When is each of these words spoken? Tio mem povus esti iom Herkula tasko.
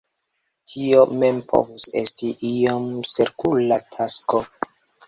Tio 0.71 1.03
mem 1.25 1.41
povus 1.53 1.87
esti 2.01 2.33
iom 2.53 2.89
Herkula 3.13 3.83
tasko. 3.97 4.47